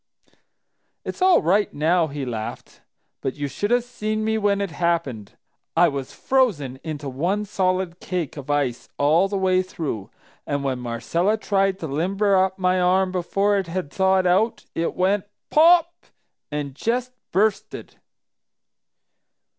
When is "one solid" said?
7.07-7.99